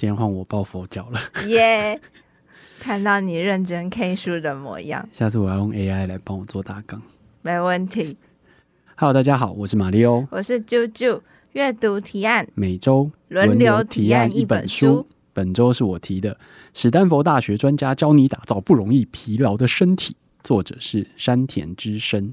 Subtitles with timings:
[0.00, 2.00] 今天换我抱佛脚了，耶、yeah！
[2.80, 7.02] 看到你认真 K 书的模样，下次我要用 AI 来帮我做大纲，
[7.42, 8.16] 没问题。
[8.96, 11.20] Hello，大家好，我是马里欧，我是啾啾，
[11.52, 16.34] 阅读提案，每周轮流提案一本书，本周是我提的，
[16.72, 22.32] 史丹佛大学专家教你打造不容易疲劳的身体，作者是山田之声。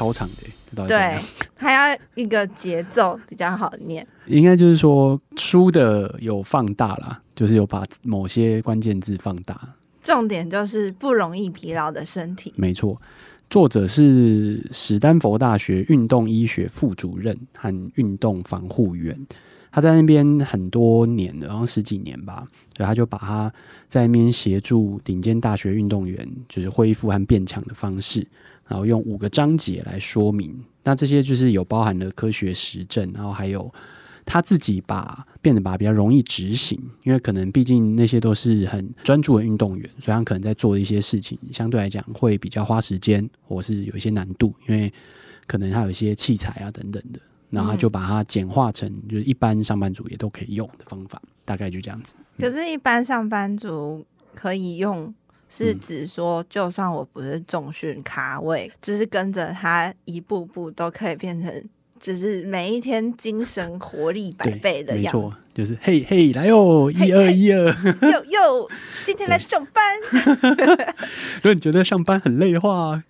[0.00, 0.26] 超长
[0.74, 1.18] 的，对，
[1.54, 4.06] 还要一个节奏比较好念。
[4.24, 9.60] 应该就是说书的有放大啦，就是有把某些关键字放大。
[10.02, 12.54] 重点就是不容易疲劳的身体。
[12.56, 12.98] 没错，
[13.50, 19.14] 作者是史丹佛大学运动医学副主任和运动防护员，
[19.70, 23.52] 他在那边很多年了，然后十几年吧，所以他就把他
[23.86, 28.26] 在那边协助顶尖大学运动员，就是恢复和变强的方式。
[28.70, 33.68] 然后用五个章节来说明，那这些就是有包含了科学实证，然后还有
[34.24, 44.92] 他自己把变得把比较容易执行，因为可能毕竟那些都是很专注的运动员，所以他可能在做的一些事情相对来讲会比较花时间，或是有一些难度，因为
[45.48, 47.18] 可能还有一些器材啊等等的，
[47.50, 52.14] 然后就把它简化成就是一般上班族也都可以用的方法，大概就这样子。
[52.38, 55.12] 可是，一般上班族可以用。
[55.52, 61.52] 是指说，就算我不是重训咖位，嗯，就是跟着他一步步都可以变成，
[61.98, 65.18] 就是每一天精神活力百倍的样子。
[65.18, 67.66] 没错，就是嘿嘿来哟，一二一二，
[68.00, 68.70] 又又，
[69.04, 69.82] 今天来上班。
[71.42, 73.02] 如果你觉得上班很累的话，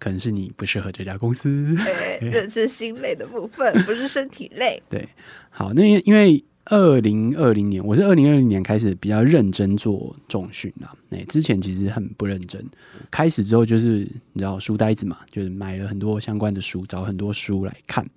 [0.00, 1.76] 可能是你不适合这家公司。
[1.76, 4.82] 对，这是心累的部分，不是身体累。
[4.90, 5.08] 对，
[5.48, 6.44] 好，那因为。
[6.66, 10.94] 二零二零年，我是二零二零年开始比较认真做重训啦。
[11.10, 12.64] 哎，之前其实很不认真。
[13.10, 18.08] 开始之后就是你知道书呆子嘛，就是买了很多相关的书，找很多书来看。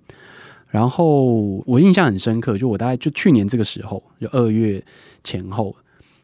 [0.68, 4.82] 然后我印象很深刻，就我大概就去年这个时候，就二月
[5.22, 5.76] 前后。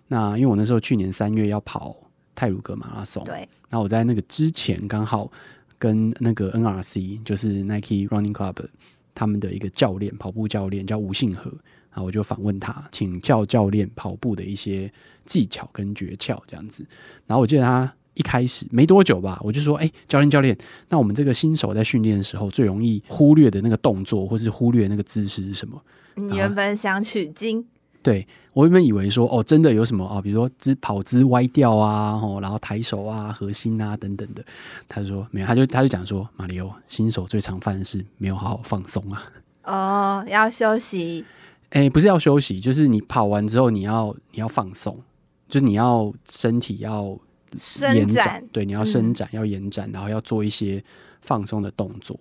[0.09, 1.95] 那因为我那时候去年三月要跑
[2.35, 3.47] 泰鲁格马拉松，对。
[3.69, 5.31] 那我在那个之前刚好
[5.79, 8.57] 跟那个 NRC，就是 Nike Running Club
[9.15, 11.53] 他们的一个教练，跑步教练叫吴信和。
[11.95, 14.93] 然后我就访问他，请教教练跑步的一些
[15.25, 16.85] 技巧跟诀窍这样子。
[17.27, 20.57] 然后我记得他一开始没多久吧，我就说：“哎，教练教练，
[20.89, 25.81] 那我们这个新手在训练的时候最容易忽略的那个动作，或是忽略那个姿势是什么？”
[26.17, 27.65] 你原本想取经，
[28.03, 34.45] 对，我原本以为说哦，真的有什么啊，比如说姿跑姿歪掉啊，然后抬手啊、核心啊等等的。
[34.89, 39.33] 他就说没有，他就他就讲说，马里欧新手最常犯的是没有好好放松啊。
[39.65, 41.25] 哦，要休息。
[41.75, 44.97] 哎、欸，不是要休息，就是你跑完之后你要你要放松，
[45.49, 47.19] 就是你要身体要
[47.93, 50.83] 延展，对，你要伸展、嗯、要延展，然后要做一些
[51.21, 52.19] 放松的动作。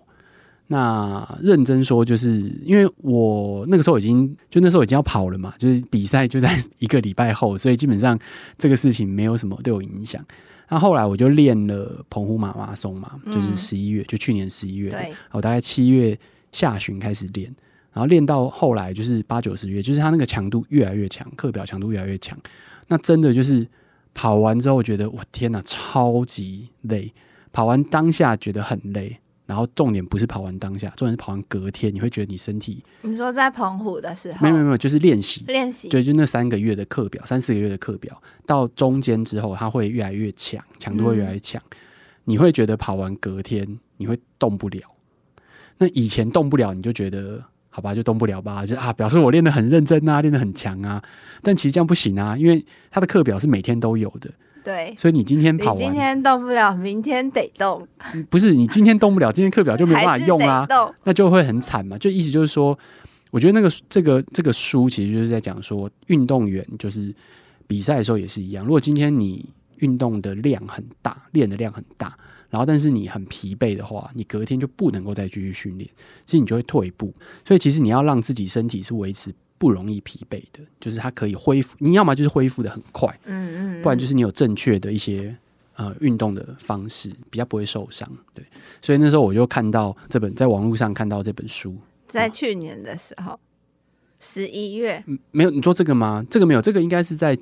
[0.66, 8.18] 那认真说，就是因为我那个时候已经就那时候已经要跑了嘛，就是比赛就在 一个礼拜后，所以基本上
[8.58, 10.20] 这个事情没有什么对我影响。
[10.68, 16.18] 那后来我就练了澎湖马拉松嘛，就是十一月、嗯，就去年十一月，我大概七月
[16.50, 17.54] 下旬开始练。
[17.94, 22.36] 然后练到后来就是八九十月，就是他那个强度越来越强，课表强度越来越强。
[22.88, 23.66] 那真的就是
[24.12, 27.14] 跑完之后，觉得我天哪，超级累。
[27.52, 29.16] 跑完当下觉得很累，
[29.46, 32.82] 然后重点不是跑完当下，重点是跑完隔天，你会觉得你身体。
[33.02, 34.38] 你说在澎湖的时候？
[34.42, 35.88] 没有没有没有，就是练习练习。
[35.88, 41.62] 对，就那三个月的课表，三四个月的课表，到中间之后，它会越来越强，强度会越来越强。
[41.70, 41.76] 嗯。
[42.24, 44.80] 你会觉得跑完隔天你会动不了。
[45.78, 47.40] 那以前动不了，你就觉得。
[47.76, 51.02] 好吧，就动不了吧，就啊，表示我练得很认真啊，练得很强啊。
[51.42, 54.30] 但其实这样不行啊，因为他的课表是每天都有的。
[54.62, 57.84] 对，所以你今天跑完，今天动不了，明天得动。
[58.30, 60.64] 不是，你今天动不了，今天课表就没办法用啊，
[61.02, 61.98] 那就会很惨嘛。
[61.98, 62.78] 就意思就是说，
[63.32, 67.12] 我觉得那个这个这个书其实就是在讲说，运动员就是
[67.66, 68.64] 比赛的时候也是一样。
[68.64, 69.44] 如果今天你
[69.78, 72.16] 运动的量很大，练的量很大。
[72.54, 75.90] 然后，但是你很疲惫的话，你隔天就不能够再继续训练，
[76.24, 77.12] 所以你就会退步。
[77.44, 81.76] 所以，其实你要让自己身体是维持不容易疲惫的，就是它可以恢复。
[81.80, 85.36] 你要么就是恢复的很快，嗯嗯，不然就是你有正确的一些
[85.74, 88.08] 呃运动的方式，比较不会受伤。
[88.32, 88.44] 对，
[88.80, 93.36] 所以那时候我就看到这本，在网络上看到这本书，在去年的时候，
[94.20, 96.24] 十一月，嗯，没有，你做这个吗？
[96.30, 97.36] 这个没有，这个应该是在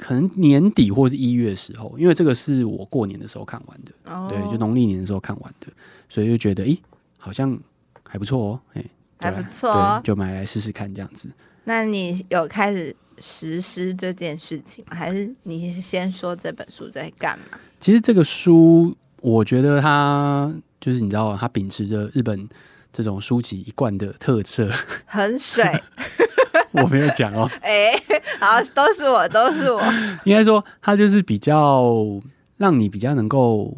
[0.00, 4.30] 可能年底或是一月的时候，因为这个是我过年的时候看完的，oh.
[4.30, 5.66] 对，就农历年的时候看完的，
[6.08, 6.78] 所以就觉得，咦，
[7.18, 7.56] 好像
[8.02, 8.84] 还不错哦，哎，
[9.18, 11.28] 还不错，对，就买来试试看这样子。
[11.64, 17.58] 那你有开始实施这件事情吗，还是你先说这本书在干嘛？
[17.78, 20.50] 其实这个书，我觉得它
[20.80, 22.48] 就是你知道，它秉持着日本
[22.90, 24.70] 这种书籍一贯的特色，
[25.04, 25.62] 很水。
[26.82, 27.50] 我没有讲哦。
[27.62, 29.80] 哎、欸，好，都是我，都是我。
[30.24, 31.94] 应该说，他就是比较
[32.56, 33.76] 让你比较能够。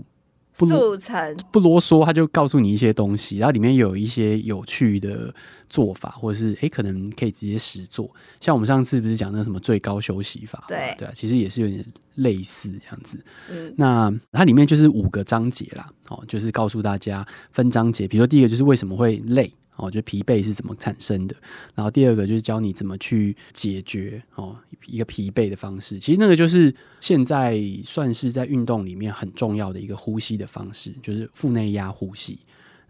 [0.55, 5.35] 不速成不啰嗦，他就告诉你一些东西，然后里面有一些有趣的
[5.71, 8.09] 做法，或者是诶，可能可以直接实做。
[8.39, 10.63] 像我们上次不是讲那什么最高休息法？
[10.69, 11.83] 对对啊，其实也是有点
[12.17, 13.19] 类似这样子。
[13.51, 19.51] 嗯，那它里面就是五个章节啦，哦，就是告诉大家分章节，比如说第一个就是为什么会累。
[19.77, 21.35] 哦，就疲惫是怎么产生的？
[21.75, 25.99] 然后第二个就是教你怎么去解决哦一个疲惫的方式。
[25.99, 32.39] 其实那个就是现在算是在运动里面很重要的一个呼吸的方式，就是腹内压呼吸，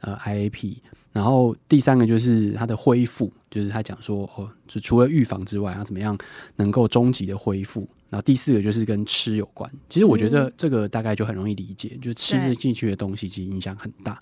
[0.01, 0.77] 呃，IAP。
[1.13, 6.17] 然后第三个就是它的恢复，就是他讲说哦，就除了预防之外，要怎么样
[6.57, 7.87] 能够终极的恢复。
[8.09, 9.71] 然后第四个就是跟吃有关。
[9.91, 14.19] 其实我觉得这个大概就很容易理解，嗯、就是吃进去的东西其实影响很大。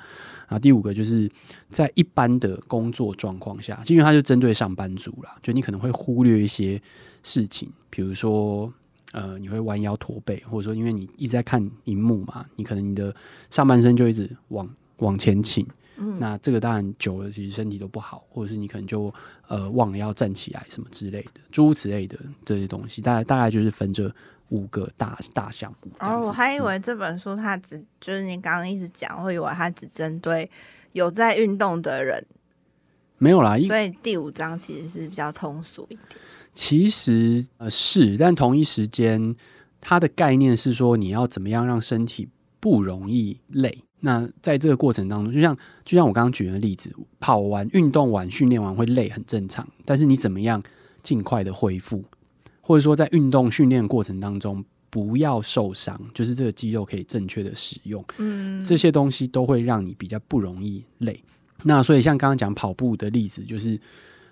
[0.50, 1.30] 然后第五个就是
[1.70, 6.82] 在一般的工作状况下，因为它就针对上班族啦，就你可能会忽略一些
[7.22, 8.72] 事情，比如说
[9.12, 13.14] 呃，你会弯腰驼背，或者说因为你一直在看荧幕嘛，你可能你的
[13.48, 15.64] 上半身就一直往往前倾。
[15.98, 19.14] 嗯，那这个当然久了，其实身体都不好，或者是你可能就
[19.46, 24.12] 呃忘了要站起来什么之类的，诸如此类的这些东西，大概大概就是分这
[24.50, 25.90] 五个大大项目。
[25.98, 30.48] 哦，我还以为这本书它只、嗯、就是你刚刚一直讲，我以为它只针对
[30.92, 32.24] 有在运动的人，
[33.18, 33.58] 没有啦。
[33.60, 36.00] 所以第五章其实是比较通俗一点。
[36.52, 39.34] 其实呃是，但同一时间
[39.80, 43.84] 它的概念是说你要怎么样让身体不容易累。
[44.02, 45.54] 那在这个过程当中，就像
[45.84, 49.68] 就像我刚刚举的例子，跑完、运动完、训练完会累，很正常。
[49.84, 50.62] 但是你怎么样
[51.02, 52.02] 尽快的恢复，
[52.70, 61.20] 或者说在运动训练过程当中不要受伤，就是这个肌肉可以正确的使用，嗯，这些东西都会让你比较不容易累。
[61.64, 63.76] 那所以像刚刚讲跑步的例子，就是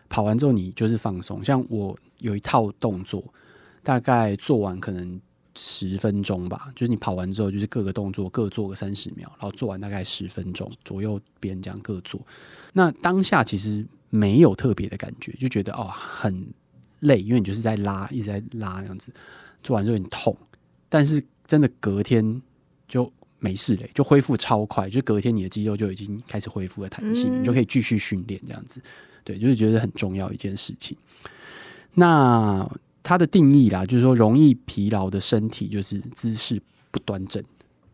[0.09, 1.45] 跑完之后你就是放松。
[1.45, 3.25] 像我有一套动作，
[3.83, 5.21] 大概做完可能。
[5.61, 12.25] 十分钟吧，就是你跑完之后，就是各个动作各做个三十秒，然后做完大概十分钟左右，别人这样各做。
[12.73, 16.47] 那当下其实没有特别的感觉，就觉得哦很
[17.01, 19.13] 累，因为你就是在拉，一直在拉这样子。
[19.63, 20.37] 做完之后很痛，
[20.89, 22.43] 但是真的隔天
[22.87, 28.81] 就没事嘞，就恢复超快，就隔天你的肌肉就已经开始恢复了弹性，嗯、你就可以继续训练这样子。
[29.25, 30.97] 对，就是觉得很重要一件事情。
[31.95, 32.69] 那。
[33.01, 36.61] 它的定义啦，就是说容易疲劳的身体就是姿势
[36.91, 37.43] 不端正，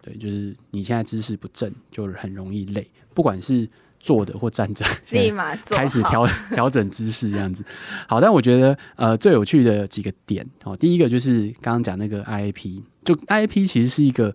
[0.03, 2.85] 对，就是你现在姿势不正，就是很容易累。
[3.13, 3.69] 不管是
[4.05, 7.65] 坐的或站着， 立马开始调 调整姿势这样子。
[8.07, 14.35] 好，但我觉得呃最有趣的几个点哦，第一个就是刚刚讲那个 IAP，就 IAP 其实是一个、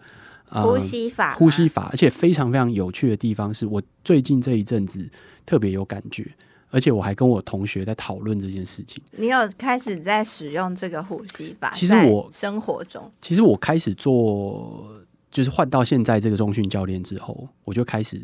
[0.49, 5.07] 呃、呼吸法，呼吸法，而且非常非常有趣的地方是我最近这一阵子
[5.45, 6.25] 特别有感觉。
[6.71, 9.01] 而且我还跟我同学在讨论这件事情。
[9.17, 11.71] 你有开始在使用这个呼吸法？
[11.73, 14.87] 其实我生活中，其实我开始做，
[15.31, 18.21] 就是换到现在这个中训教练之后，我就开始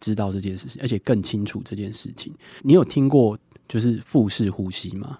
[0.00, 2.34] 知道这件事情，而且更清楚这件事情。
[2.62, 3.38] 你有听过
[3.68, 5.18] 就是腹式呼吸吗？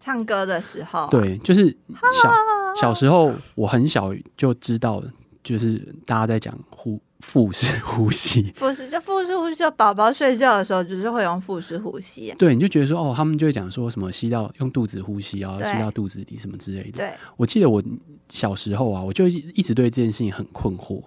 [0.00, 1.08] 唱歌的时候啊？
[1.10, 1.76] 对，就是
[2.22, 2.32] 小
[2.80, 5.02] 小时候，我很小就知道，
[5.42, 7.00] 就是大家在讲呼。
[7.20, 12.32] 腹式呼吸，腹式就腹式呼吸，就宝宝睡觉的时候，就是会用腹式呼吸。
[12.38, 16.98] 对，你就觉得说，哦，他们就会讲说什么吸到用肚子呼吸啊，吸到肚子里什么之类的。
[16.98, 17.82] 对，我记得我
[18.28, 21.02] 小时候啊，我就一直对这件事情很困惑。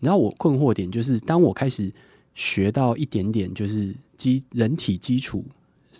[0.00, 1.92] 嗯，然后我困惑点就是，当我开始
[2.34, 5.44] 学到一点点就是基人体基础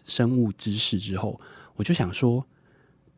[0.05, 1.41] 生物知识之后，
[1.77, 2.45] 我就想说，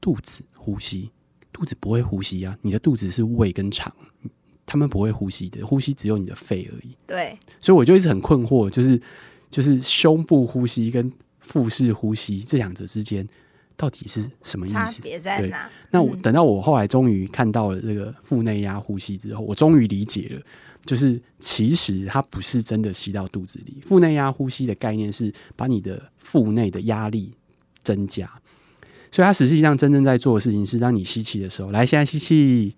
[0.00, 1.10] 肚子呼吸，
[1.52, 3.92] 肚子不会呼吸啊，你的肚子是胃跟肠。
[4.64, 6.96] 他们不会呼吸的，呼吸只有你的肺而已。
[7.06, 8.98] 对，所以我就一直很困惑，就是
[9.50, 13.26] 就是胸部呼吸跟腹式呼吸这两者之间
[13.76, 14.74] 到底是什么意思？
[14.76, 15.68] 差别在哪？
[15.90, 20.42] 那我等到我后来终于看到了这个腹内压呼吸之后，我终于理解了，
[20.84, 23.80] 就是其实它不是真的吸到肚子里。
[23.84, 27.32] 腹内压呼吸的概念是把你的腹内的压力
[27.82, 28.30] 增加，
[29.10, 32.74] 所以它实际上真正在做的事情是，当你吸气的时候，来，现在吸气。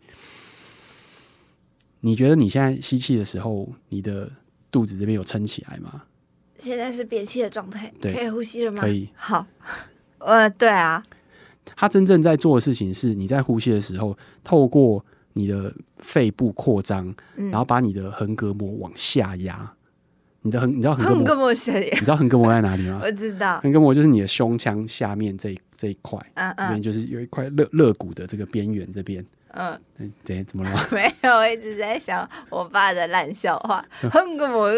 [2.00, 4.30] 你觉得你现在吸气的时候，你的
[4.70, 6.02] 肚子这边有撑起来吗？
[6.58, 8.82] 现在是憋气的状态，对，可以呼吸了吗？
[8.82, 9.08] 可以。
[9.14, 9.46] 好，
[10.18, 11.02] 呃，对啊。
[11.74, 15.02] 他真正在做的事情是，你在呼吸的时候，透过
[15.34, 19.70] 你的肺部扩张，嗯，然后把你的横膈膜往下压，
[20.40, 21.52] 你的横，你知道横膈膜？
[21.52, 23.00] 你知道横膈膜在哪里吗？
[23.04, 29.24] 我知道，横膈膜就是你的胸腔下面这一这一块，嗯嗯，这边就是有一块肋肋骨的这个边缘这边。
[29.56, 29.72] 嗯，
[30.24, 30.70] 对，怎么了？
[30.90, 33.84] 没有，我一直在想我爸的烂笑话。
[34.10, 34.68] 横膈膜，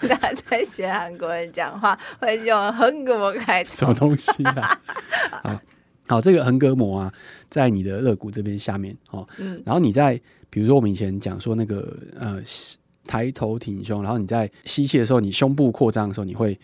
[0.00, 3.72] 他在学韩国人讲话会用横膈膜开头。
[3.72, 5.62] 什么东西啊？
[6.06, 7.12] 好，这个横膈膜啊，
[7.48, 9.26] 在你的肋骨这边下面哦。
[9.38, 9.62] 嗯。
[9.64, 10.20] 然后你在，
[10.50, 12.42] 比如说我们以前讲说那个呃，
[13.06, 16.58] 抬头挺胸，然后你在吸气的时候，你胸部扩张的时候，你会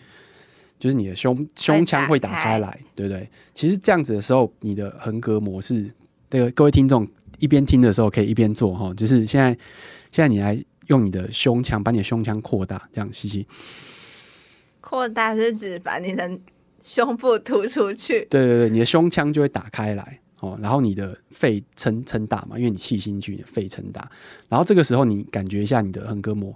[0.79, 3.29] 就是你的胸胸腔会打开来，对不对？
[3.53, 5.91] 其实这样子的时候，你的横膈膜是
[6.29, 7.07] 这个各位听众。
[7.39, 9.49] 一边听的时候可以一边做哈，就是现在，
[10.11, 13.47] 现在你来用你的胸腔，把你的胸腔扩大，这样吸气。
[14.79, 16.29] 扩大是指把你的
[16.83, 18.25] 胸部突出去。
[18.29, 24.09] 对对对，你的胸腔就会打开来哦，然后你的肺撑撑大嘛，因为你气进去，你的肺撑大。
[24.49, 26.53] 然后这个时候你感觉一下你的横膈膜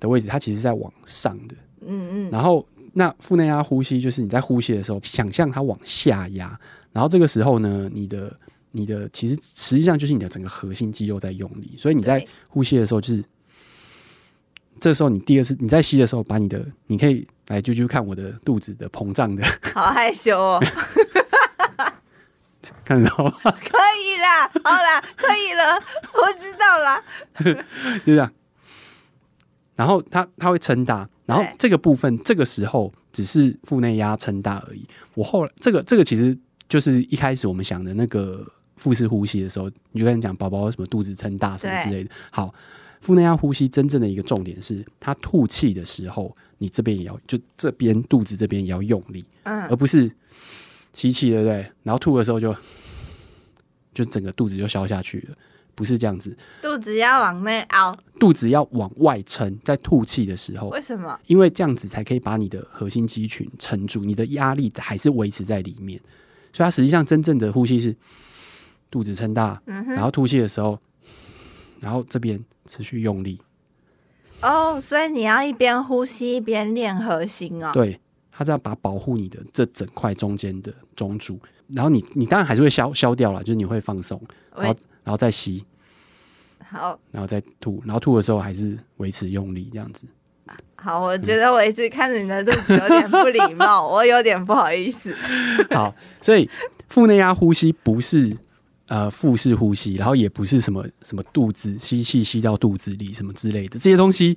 [0.00, 1.54] 的位置，它其实在往上的。
[1.80, 2.30] 嗯嗯。
[2.30, 6.58] 然后那腹内压呼吸就是你在呼吸的时候，想象它往下压，
[6.92, 8.36] 然后这个时候呢，你的。
[8.70, 13.24] 你的其实实际上就是你的整个核心肌肉在用力，所以你在呼吸的时候，就是
[14.80, 19.44] 这时候你第二次你在吸的时候，把你的你可以来揪揪看我的肚子的膨胀的，
[19.74, 20.62] 好害羞哦，
[22.84, 23.32] 看得到吗？
[23.42, 25.74] 可以啦，好啦，可以了，
[26.14, 27.02] 我知道啦，
[28.04, 28.32] 就这样。
[29.76, 34.86] 然后它它会撑大，然后这个部分这个时候只是腹内压撑大而已。
[35.14, 36.36] 我后来这个这个其实
[36.68, 38.46] 就是一开始我们想的那个。
[38.80, 42.10] 腹式呼吸的时候，你就跟你讲宝宝什么肚子撑大什么之类的。
[42.30, 42.54] 好，
[43.00, 50.10] 腹内压呼吸真正的一个重点是，他吐气的时候，你这边也要就这边肚子这边也要用力，嗯，而不是
[50.92, 51.66] 吸气，对不对？
[51.82, 52.54] 然后吐的时候就
[53.94, 55.36] 就整个肚子就消下去了，
[55.74, 56.36] 不是这样子。
[56.60, 61.18] 肚子要往内凹，肚子要往外撑，在吐气的时候，为什么？
[61.26, 66.00] 因为这样子才可以把你的核心肌群撑住，你的压力还是维持在里面。
[66.52, 67.94] 所以，它实际上真正的呼吸是。
[68.90, 70.80] 肚子撑大，嗯，然后吐气的时候，
[71.80, 73.38] 然后这边持续用力。
[74.40, 77.72] 哦，所以你要一边呼吸一边练核心哦。
[77.74, 81.38] 对，它这样把保护你的这整块中间的中柱，
[81.74, 84.20] 然后你你当然还是会消消掉了，就是你会放松，
[84.56, 85.64] 然后然后再吸，
[86.64, 90.06] 好，然后再吐，然后吐的时候还是维持用力这样子。
[90.76, 95.12] 好，我觉得我一直看着你的肚子有点不礼貌， 我有点不好意思。
[95.70, 96.48] 好，所以
[96.88, 98.36] 腹内压呼吸不是。
[98.88, 104.34] 呃，腹式呼吸，然后也不是什么什么肚子吸气吸到肚子里什么之类的这些东西，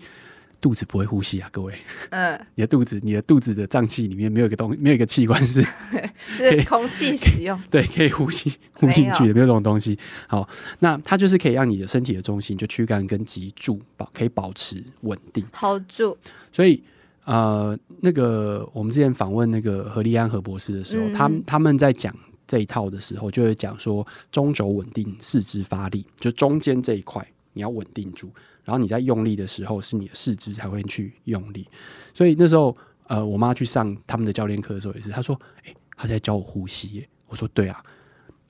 [0.60, 1.74] 肚子不会呼吸啊，各位。
[2.10, 5.66] 嗯，你的肚子，你的肚子的脏器里面没有一个东，没有一个器官是
[6.36, 9.98] 是空气使用， 对，可以呼吸呼进去的，没有这种东西。
[10.28, 10.46] 好，
[10.80, 16.18] 那它就是可以让你的身体的中心，就躯干跟脊柱保可以保持稳定，hold 住。
[16.52, 16.84] 所以
[17.24, 22.14] 呃，那个我们之前访问那个何立安何博士的时候，嗯、他他们在讲。
[22.52, 28.30] 这一套的时候，就会讲说中轴稳定，四肢发力，就中间这一块你要稳定住，
[28.66, 31.66] 然后你在用力的时候，是你的四肢才会去用力。
[32.14, 32.76] 所以那时候，
[33.08, 37.82] 呃，我妈去上他们的教练课的时候，也是她说：“诶，她在教我呼吸。”我说：“对啊，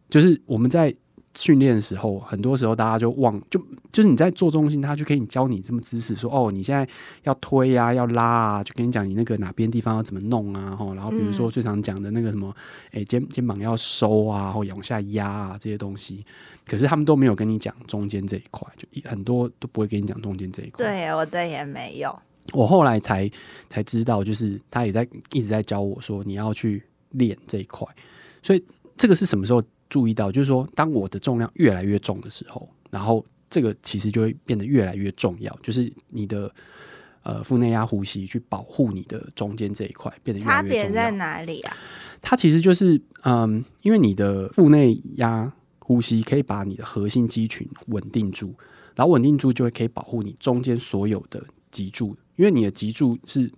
[0.09, 0.91] 就是我们在。”
[1.33, 3.59] 训练的时候，很多时候大家就忘，就
[3.91, 6.85] 就是你在做中心，他就可以教你这么姿势，说哦，你现在
[7.23, 12.53] 要推啊，要拉啊，就跟你讲你那个哪边地方要怎么弄啊，然后比如说最常讲的那个什么，
[12.87, 16.25] 哎、嗯欸、肩肩膀要收啊，或往下压啊这些东西，
[16.65, 20.85] 可是他们都没有跟你讲中间这一块，就很多都不会跟你讲中间这一块。
[20.85, 22.17] 对，我的也没有。
[22.51, 23.31] 我后来才
[23.69, 27.87] 才知道，就是他也在一直在教我说你要去练这一块，
[28.43, 28.61] 所以
[28.97, 29.63] 这个是什么时候？
[29.91, 36.49] 注意到，就是说，当我的重量越来越重的时候，然后这个其实就会变得越来越重要，就是你的
[37.23, 40.83] 呃腹内压呼吸去保护你的中间这一块变得越来越重要。
[40.83, 41.75] 差别在哪里啊？
[42.21, 48.55] 它其实就是嗯，因为你的腹内压呼吸可以把你的核心肌群稳定住，
[48.95, 53.51] 然后稳定住就会可以保护你中间所有的脊柱，因为你的脊柱是。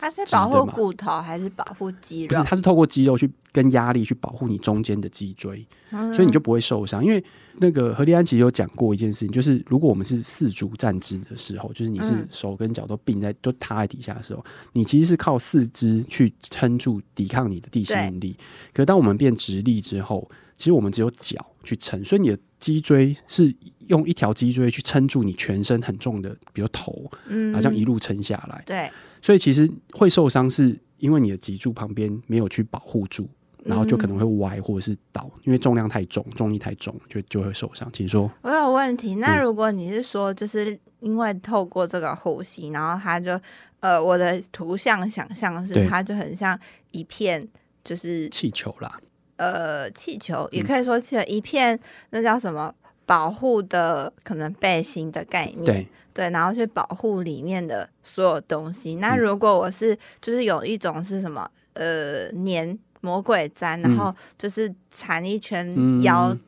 [0.00, 2.28] 它是保护骨头还是保护肌肉？
[2.28, 7.04] 不是，它是透过肌肉去跟压力去保护你中间的脊椎，嗯，所以你就不会受伤。
[7.04, 7.22] 因为
[7.56, 14.42] 那个何立安其实有讲过一件事情，就是如果我们是四足站姿的时候，就是你是手跟脚都并在都塌在底下的时候，
[14.72, 18.34] 你其实是靠四肢去撑住抵抗你的地心引力。
[18.72, 20.26] 可是当我们变直立之后，
[20.56, 23.54] 其实我们只有脚去撑，所以你的脊椎是
[23.88, 28.90] 用一条脊椎去撑住你全身很重的，比如头，嗯，好像一路撑下来，对。
[29.22, 33.28] 所以其实会受伤，是因为你的脊柱旁边没有去保护住，
[33.64, 37.88] 然后就可能会歪或者是倒，因为重量太重，重力太重，就就会受伤。
[37.92, 38.30] 请说。
[38.42, 43.40] 我有问题，那如果你是说就是因为透过这个呼吸，然后它就
[43.80, 46.58] 呃，我的图像想象是，它就很像
[46.90, 47.46] 一片
[47.82, 48.98] 就是气球啦，
[49.36, 51.78] 呃，气球也可以说气球，一片
[52.10, 52.74] 那叫什么
[53.10, 58.94] 保护的可能背心的概念，对对，然后去保护里面的所有东西。
[58.96, 65.66] 那如果我是就是有一种是什么呃粘魔鬼毡，然后就是缠一圈
[66.02, 66.28] 腰。
[66.28, 66.40] 嗯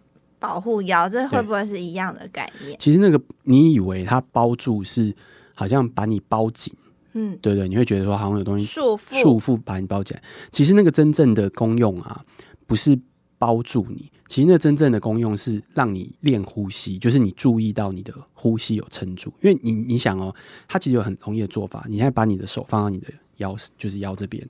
[0.42, 2.76] 保护腰，这会不会是一样的概念？
[2.76, 5.14] 其实那个你以为它包住是
[5.54, 6.74] 好像把你包紧，
[7.12, 10.22] 嗯，对对，你会觉得说好像有东西束缚束缚把你包起来。
[10.50, 12.24] 其实那个真正的功用啊，
[12.66, 12.98] 不是
[13.42, 19.34] 包住你，其实那真正的功用是让你练呼吸，就是你注意到你的呼吸有撑住。
[19.40, 20.32] 因为你你想哦，
[20.68, 23.08] 它其实有很容易的做法，你现在把你的手放到你的
[23.38, 24.46] 腰，就是腰这边，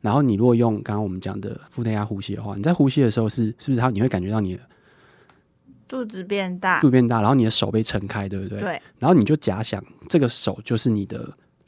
[0.00, 4.60] 然后你如果用刚刚我们讲的腹内压呼吸的话，你在呼吸的时候是是不是它你会感觉到你的。
[5.86, 8.58] 肚子变大，肚子变大，然后你的手被撑开，对不对？
[8.58, 8.82] 对。
[8.98, 11.18] 然后你就假想这个手就是你的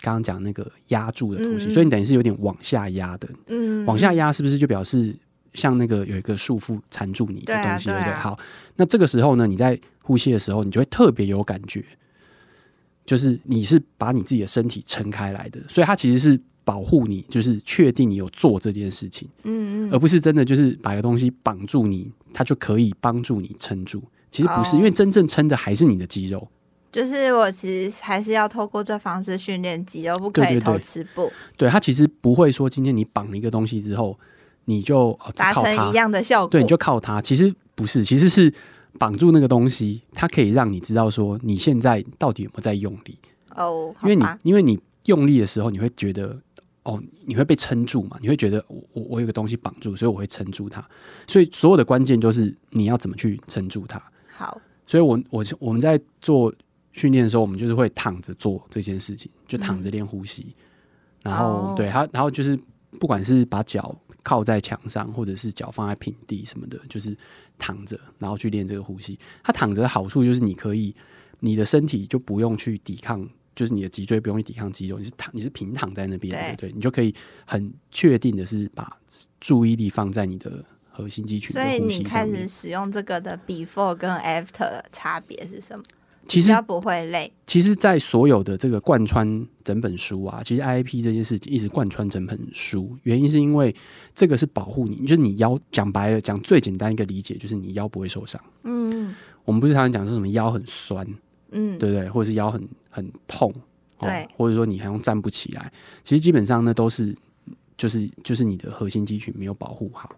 [0.01, 3.29] 刚刚讲那个压住的东西，嗯、所以你等于是有点往下压的。
[3.49, 3.85] 嗯。
[3.85, 5.15] 往下压是不是就表示
[5.55, 8.15] 像那个有一个束缚缠住你的东西，对，啊对，啊、对不对？
[8.15, 8.39] 好，
[8.77, 11.85] 那这个时候呢，你在呼吸的时候，你就会特别有感觉，
[13.07, 19.29] 就是你是把你自己的身体撑开来的，所以它其实是保护你，就是确定你有做这件事情。
[19.43, 19.93] 嗯嗯。
[19.93, 24.03] 而不是真的就是把一个东西绑住你，它就可以帮助你撑住。
[24.31, 26.49] 其实不是，因为真正撑的还是你的肌肉。
[26.91, 31.31] 就是我其实还是要透过这方式训练肌肉，不可以偷吃步。
[31.57, 34.19] 对，它其实不会说今天你绑了一个东西之后，
[34.67, 36.49] 你就达成一样的效果。
[36.49, 37.21] 对，你就靠它。
[37.21, 38.53] 其实不是，其实是
[38.99, 43.19] 绑住那个东西，它可以让你知道说你现在到底有没有在用力。
[43.55, 46.37] 哦，因为你因为你用力的时候，你会觉得
[46.83, 48.17] 哦，你会被撑住嘛？
[48.21, 50.85] 你会觉得我我我有个东西绑住，所以我会撑住它。
[51.27, 54.03] 所以所有的关键就是你要怎么去撑住它。
[54.37, 56.53] 好，所以我，我我我们在做
[56.93, 60.55] 训练的时候，我们就是会躺着做这件事情，就躺着练呼吸。
[61.23, 62.59] 嗯、然后，哦、对，他，然后就是
[62.99, 63.95] 不管是把脚
[64.25, 67.17] 靠在墙上，或者是脚放在平地什么的，就是
[67.57, 69.17] 躺着，然后去练这个呼吸。
[69.45, 70.93] 它躺着的好处就是，你可以，
[71.39, 77.15] 你的身体就不用去抵抗，就是你的脊椎不用去抵抗肌肉，你是躺，你是平躺在那边，对，对，你就可以
[77.47, 78.99] 很确定的是把
[79.39, 80.65] 注意力放在你的。
[80.97, 85.83] 核心肌群，所以你开始使用这个的 before 跟 after 的差别是什么？
[86.27, 87.33] 其实不会累。
[87.47, 93.75] 其实，在所有的这个贯穿整本书啊，其实 IIP 这件事情一直贯穿整本书，原因是因为
[94.15, 98.41] 这个是保护你，就是你腰讲白了，讲最简单一个理解，就是你腰不会受伤。
[98.63, 101.07] 嗯，我们不是常常讲说什么腰很酸，
[101.51, 102.09] 嗯，对不对？
[102.09, 103.53] 或者是腰很很痛，
[104.01, 105.71] 对、哦，或者说你好像站不起来，
[106.03, 107.15] 其实基本上呢都是
[107.77, 110.11] 就是就是你的核心肌群没有保护好。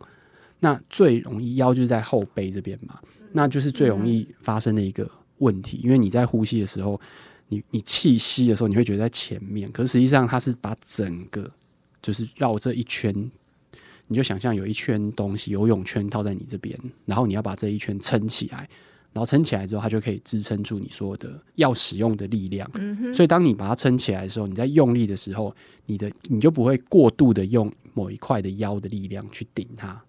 [0.61, 2.99] 那最容易腰就是在后背这边嘛，
[3.33, 7.01] 那就是最容易发生的一个问题，因为你在呼吸的时候，
[7.49, 11.51] 你你气息的时候，你会觉得在前面，可是实际上它是把整个
[12.03, 13.15] 就是绕这一圈，
[14.09, 18.69] 你就想象有一圈东西游泳圈套在你这边，然后你要把这一圈撑起来，
[19.13, 22.71] 然后撑起来之后，它就可以支撑住你所有的要使用的力量。
[23.15, 25.55] 所以当你把它撑起来的时候，你在用力的时候，
[25.87, 30.03] 你的你就不会过度的用某一块的腰的力量去顶它。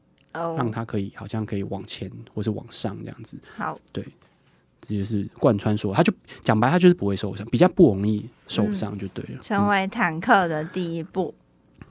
[0.56, 3.40] 让它可以好像可以往前或是往上这样子。
[3.56, 4.06] 好，对，
[4.82, 9.42] 这就是贯穿说，他就讲白，他就是不会受伤，比较不容易受伤就对了。
[9.42, 11.34] 成为坦克的第一步。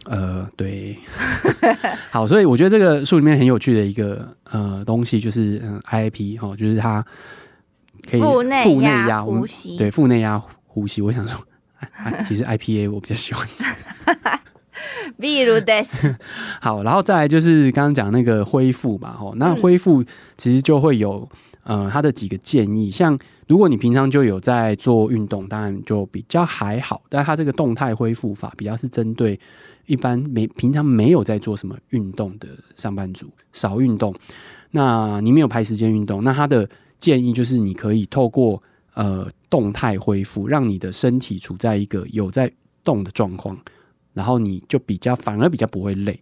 [0.08, 0.96] 嗯、呃，对。
[2.10, 7.04] 好，所以我觉得这个书里面很有趣的一个呃东西就是嗯 IIP 哈，就是它
[8.08, 11.02] 可以腹内压呼吸，对，腹内压呼吸。
[11.02, 11.44] 我想说，
[12.24, 13.46] 其实 IPA 我比较喜欢。
[15.18, 15.72] 比如的，
[16.60, 20.04] 好，然后再来就是刚刚讲那个恢复嘛，吼，那恢复
[20.36, 21.26] 其实就会有
[21.66, 29.38] 呃，他的几个建议，像如果你平常就有在做运动，当然就比较还好，但它这个动态恢复法比较是针对
[29.86, 34.14] 一般没平常没有在做什么运动的上班族，少运动，
[34.70, 36.68] 那你没有排时间运动，那他的
[37.00, 38.62] 建议就是你可以透过
[38.94, 42.48] 呃动态恢复，让你的身体处在一个有在
[42.84, 43.58] 动的状况。
[44.14, 46.18] 然后你就比较反而比较不会累。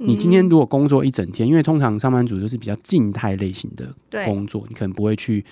[0.00, 5.44] 你今天如果工作一整天，因为通常上班族都是比较静态类型的工作，你可能不会去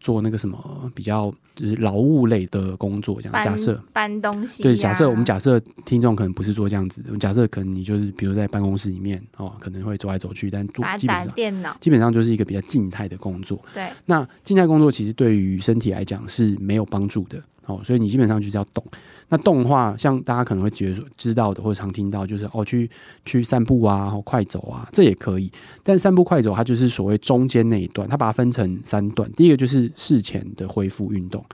[0.00, 3.20] 做那个什么比较就是劳务类的工作。
[3.20, 13.60] 这样假设搬东西，对，假设我们假设听众可能不是做这样子的，我们假设可能你就是比如在办公室里面哦，可能会走来走去，但做基本上电脑基本上就是一个比较静态的工作。
[13.74, 18.84] 对，那静态工作其实对于身体来讲是没有帮助的哦，所以你基本上就是要动。
[19.30, 22.90] 那动画，像大家可能会觉得知道的或者常听到，就是哦去
[23.24, 25.52] 去散步啊，或快走啊，这也可以。
[25.82, 29.30] 但散步快走它就是所谓中间那一段，它把它分成三段。
[29.32, 31.44] 第一个就是事前的恢复运动，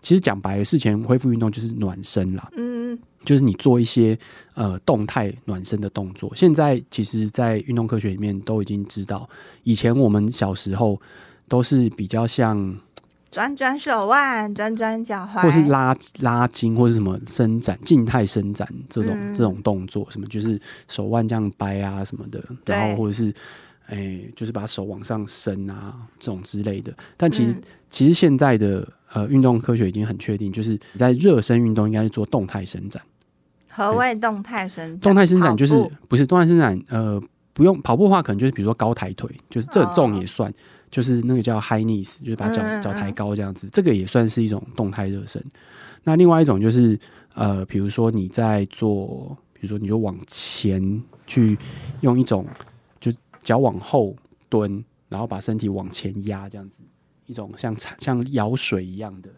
[0.00, 2.50] 其实讲白了，事前恢复运动就是暖身啦。
[2.56, 4.18] 嗯，就是你做一些
[4.54, 6.30] 呃动态暖身的动作。
[6.34, 9.26] 现在其实，在运动科学里面都已经知道，
[9.62, 11.00] 以前我们小时候
[11.48, 12.76] 都是比较像。
[13.32, 23.34] 转转手腕，转转脚踝，或是拉拉筋，或是什么伸展、静态伸展这种、嗯、这种动作，什么就是手腕这样掰啊什么的，然后或者是
[23.86, 26.92] 哎、欸，就是把手往上伸啊这种之类的。
[27.16, 33.02] 但其实、嗯、其实现在的呃运动科学已经很确定，就是你在热身运动应该是做动态伸展。
[33.70, 35.00] 何谓动态伸展？
[35.00, 35.74] 动态伸展就是
[36.06, 36.78] 不是动态伸展？
[36.90, 37.18] 呃，
[37.54, 40.50] 不用跑步的话，可能就是比如说高抬腿，就是这种也算。
[40.50, 40.54] 哦
[40.92, 45.42] 就是那个叫 high knees，就是把脚脚抬高这样子，这个也算是一种动态热身。
[46.04, 46.98] 那另外一种就是
[47.34, 51.56] 呃，比如说你在做，比如说你就往前去
[52.02, 52.46] 用一种，
[53.00, 53.10] 就
[53.42, 54.14] 脚往后
[54.50, 56.82] 蹲，然后把身体往前压这样子，
[57.24, 59.30] 一种像像舀水一样的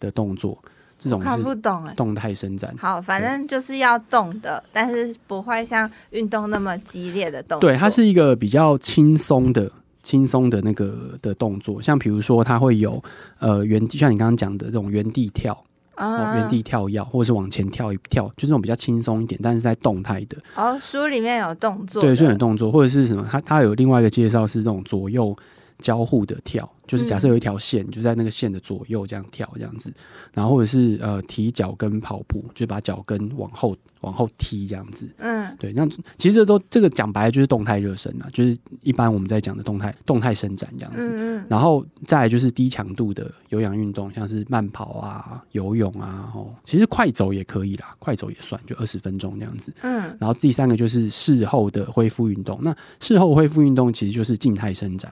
[0.00, 0.58] 的动作。
[0.96, 2.74] 这种看不懂哎，动态伸展。
[2.78, 7.68] 好，反正就是要动的，但是不会像运动那么激烈的动作。
[7.68, 9.70] 对，它是一个比较轻松的。
[10.04, 13.02] 轻松的那个的动作，像比如说，它会有
[13.38, 15.52] 呃原地，像你刚刚讲的这种原地跳，
[15.96, 20.36] 哦，原地跳跃，或者是往前跳一跳，就这种比较轻松一点，但是在动态的。
[20.56, 23.26] 哦，书里面有动作，对，书有动作，或者是什么？
[23.30, 25.34] 它它有另外一个介绍是这种左右
[25.78, 29.92] 交互的跳，就是假设有一条线，嗯、就在那个线的左右这样跳这样子，
[30.32, 33.76] 然后或者是呃提脚跟跑步，就把脚跟往后。
[34.00, 55.10] 往后踢这样子，嗯，对，那其实这都这个讲白了就是动态热身了，就是一般我们在讲的动态动态伸展这样子，嗯嗯，然后再来就是低强度的有氧运动，像是慢跑啊、游泳啊，哦，其实快走也可以啦，快走也算，就二十分钟这样子，嗯，然后第三个就是事后的恢复运动，那事后恢复运动其实就是静态伸展。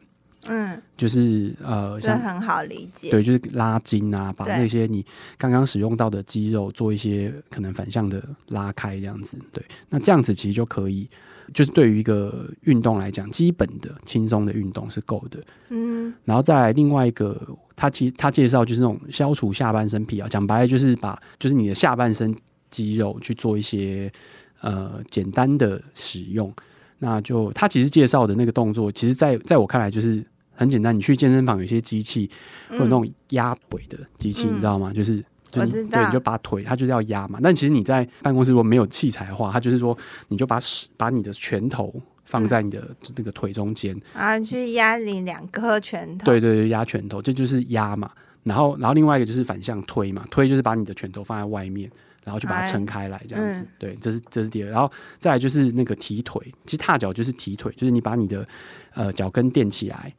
[0.49, 3.11] 嗯，就是呃，这很好理解。
[3.13, 5.07] 对，就是拉筋啊，把那些你
[5.39, 9.39] 刚刚使用到的肌肉做一些可能反向的拉开，这样子。
[9.53, 11.09] 对，那这样子其实就可以，
[11.55, 15.39] 就是对于一个运动来讲，基本的轻松的运动是够的。
[15.71, 17.41] 嗯，然后再来另外一个，
[17.77, 22.35] 他其实他介绍就是那种消除下半身疲劳，讲白了就是把就是你的下半身
[22.69, 24.11] 肌肉去做一些
[24.61, 26.53] 呃简单的使用。
[26.99, 30.21] 那就他其实介绍的那个动作，其实在在我看来就是。
[30.55, 32.31] 很简单，你去健身房有些机器，
[32.69, 34.93] 会有那种压腿的机器，嗯、你知道吗？
[34.93, 37.39] 就是，就你对，你就把腿，它就是要压嘛。
[37.43, 39.97] 但其实你在办公室如果没有器材的话，它就是说，
[40.29, 40.59] 你就把
[40.97, 46.27] 把你的拳头放在你的那个腿中间，啊，去压你两颗拳头。
[46.27, 48.11] 对对对，压拳头，这就，是压嘛。
[48.45, 51.91] 然后，然后另外一个就是反向推嘛，推就是把你的拳头放在外面，
[52.25, 53.67] 然后就把它撑开来，这样子。
[53.79, 54.71] 对，这是这是第二。
[54.71, 58.47] 然后再来就是那个提腿，其实踏脚就是提腿，就是你把你的
[58.95, 60.13] 呃脚跟垫起来。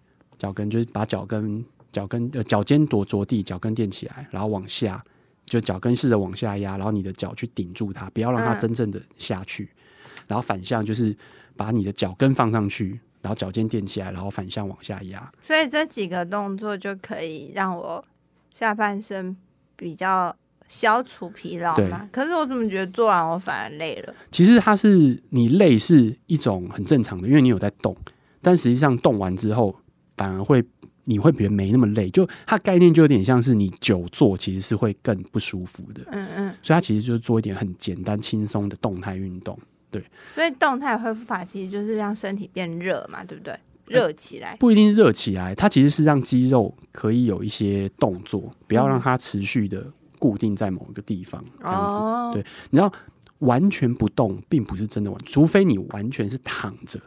[0.44, 5.02] 脚跟就是把脚跟脚跟呃脚尖躲着地，脚跟垫起来，然后往下，
[5.46, 9.64] 就脚跟试着往下压，然后你的脚去顶住它，不要让它真正的下去。
[9.64, 11.16] 嗯、然后反向就是
[11.56, 15.32] 把你的脚跟放上去，然后脚尖垫起来，然后反向往下压。
[15.42, 18.04] 所以这几个动作就可以让我
[18.52, 19.38] 下半身
[19.78, 20.36] 比较
[20.68, 22.10] 消除疲劳嘛。
[22.12, 24.14] 可是我怎么觉得做完我反而累了？
[24.30, 27.96] 其实它是你累是一种很正常的，因为你有在动，
[28.42, 29.74] 但实际上动完之后。
[30.24, 30.64] 反而会，
[31.04, 39.60] 你会觉得没那么累，就它概念就有点像是你久坐其实是会更不舒服的，嗯嗯，所以它其实就是做一点很简单轻松的动态运动，
[39.92, 40.02] 对。
[40.30, 43.54] 所以动态恢复法其实就是让身体变热嘛，对不对？
[43.86, 49.86] 热起来，不一定是热起来，它其实是让肌肉可以有一些动作，不要让它持续的
[50.20, 51.96] 固定在某一个地方，这样子。
[51.98, 52.90] 哦、对，你知道
[53.40, 56.98] 完全不动并不是真的完，除非你完全是躺着。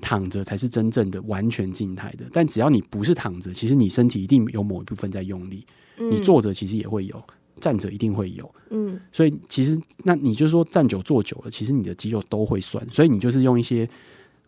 [0.00, 5.66] 躺着才是真正的完全静态的，但只要你不是躺着，其实你身体一定有某一部分在用力。
[5.98, 7.20] 嗯、你坐着其实也会有，
[7.60, 8.48] 站着一定会有。
[8.70, 12.86] 嗯，所以其实那你就说站久坐久了，其实你的肌肉都会酸。
[12.90, 13.88] 所以你就是用一些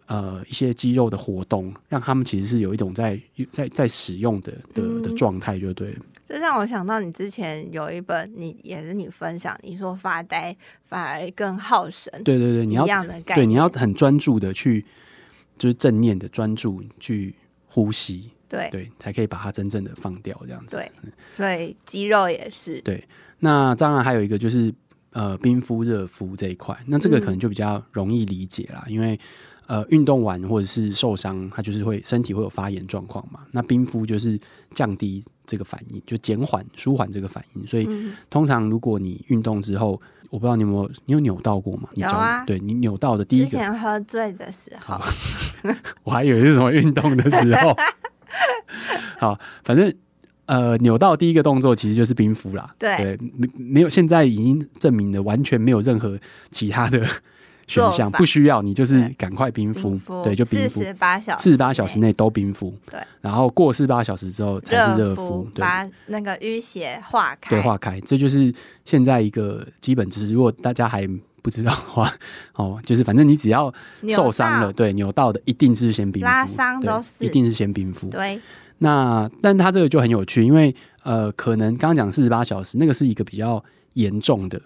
[0.07, 6.01] 呃一些肌肉的活动，让他们其实是有一种在在在使用的的的状态，就对了。
[6.29, 12.13] 这让我想到你之前有一本，你也是你分享，你说发呆反而更耗神。
[12.23, 12.87] 对对对，你要
[13.35, 14.85] 对你要很专注的去。
[15.61, 17.35] 就是正念的专注去
[17.67, 20.77] 呼吸，对对，才可以把它真正的放掉，这样子。
[20.77, 20.91] 对，
[21.31, 22.81] 所以肌肉也是。
[22.81, 23.07] 对，
[23.41, 24.73] 那当然还有一个就是
[25.11, 29.21] 呃冰敷热敷这一块，那这个可能就比较容易理解啦，嗯、因为
[29.67, 33.41] 呃运动完或者是受伤，它就是会身体会有发炎状况嘛。
[33.53, 37.67] 那冰敷就是降低这个反应，就减缓舒缓这个反应。
[37.67, 41.89] 所以、嗯、通常如果你运动之后，我不知道你有没有你有扭到过吗？
[41.95, 44.99] 你有啊，对你扭到的第一个，之前喝醉的时候，
[46.03, 47.77] 我还以为是什么运动的时候。
[49.19, 49.93] 好，反正。
[50.47, 52.75] 呃，扭到第一个动作其实就是冰敷啦。
[52.77, 56.19] 对，对，没没有，现在已经证明了完全没有任何
[56.51, 57.07] 其他的
[57.71, 60.81] 选项，不需要你就是赶快冰敷，对，就冰敷。
[60.81, 62.75] 四十八小时，四十八小时内都冰敷。
[62.91, 67.51] 对，然后过四十八小时之后才是热敷，把那个淤血化开。
[67.51, 68.53] 对，化开，这就是
[68.85, 70.33] 现在一个基本知识。
[70.33, 71.09] 如果大家还
[71.43, 72.13] 不知道的话，
[72.57, 73.73] 哦，就是反正你只要
[74.09, 78.09] 受伤了，对，扭到的一定是先冰敷，拉伤都是，一定是先冰敷。
[78.09, 78.41] 对。
[78.83, 84.59] 那，但他这个就很有趣，因为呃，可能刚刚讲四十八小时，那个是一个比较严重的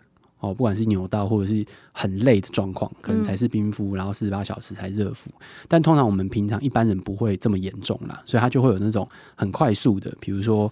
[0.44, 5.30] 哦，不管是扭到或者是很累的状况，可能才是冰敷，嗯、然后四十八小时才热敷。
[5.66, 10.70] 但通常我们平常一般人不会这么严重啦，所以他就会有那种很快速的，比如说，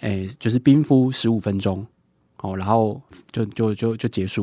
[0.00, 1.86] 诶、欸，就是冰敷十五分钟，
[2.42, 3.00] 哦，然后
[3.32, 4.42] 就就就就结束，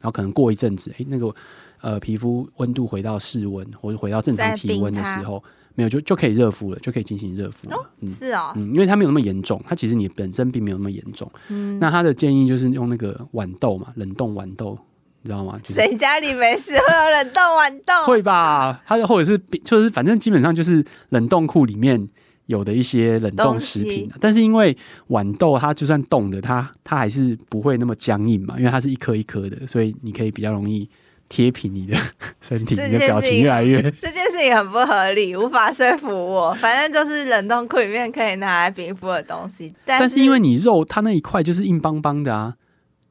[0.00, 1.32] 然后可能过一阵子，诶、欸，那个
[1.80, 5.40] 呃，皮肤温度回到室温或者回到正常体温的时候。
[5.76, 7.76] 没有就就可以热敷了，就可以进行热敷了。
[7.76, 11.30] 哦，是哦，嗯，因为它没有那么严重，它其实你本身并没有那么严重。
[11.50, 14.76] 嗯，那他的建议就是用那个豌豆嘛，冷冻豌豆，
[15.20, 15.60] 你知道吗？
[15.64, 18.06] 谁家里没事会有冷冻豌豆？
[18.06, 18.82] 会吧？
[18.86, 22.08] 它或者是就是反正基本上就是冷冻库里面
[22.46, 24.10] 有的一些冷冻食品。
[24.18, 24.74] 但是因为
[25.10, 30.88] 豌豆它就算冻的，它它还是不会那么僵硬嘛，因为它是一颗一颗的，所以你可以比较容易。
[31.28, 31.96] 贴平你的
[32.40, 33.82] 身体，你的表情越来越……
[33.82, 36.54] 这件事情很不合理，无法说服我。
[36.54, 42.54] 反正就是冷冻库里面可以拿来冰敷的东西，但是，因为你肉它那一块就是硬邦邦的啊，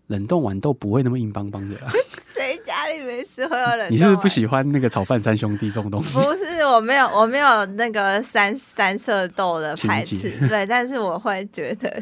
[0.07, 1.91] 冷冻豌豆不会那么硬邦邦的啊。
[2.35, 3.87] 谁家里没事会有冷冻？
[3.91, 6.17] 你是不是不喜欢那个炒饭三兄弟这种东西？
[6.19, 12.01] 不是，我没有，我没有那个三三色豆的排斥，对，但是我会觉得。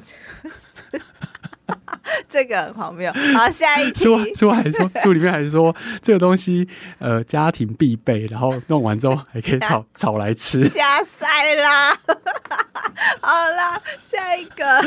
[2.30, 3.12] 这个很荒谬。
[3.36, 4.04] 好，下一题。
[4.04, 6.68] 书书还说， 书里面还说这个东西
[7.00, 10.68] 呃家庭必备，然后弄完之后还可以 炒炒来吃。
[10.70, 11.98] 加塞啦。
[13.22, 14.80] 好啦，下一个。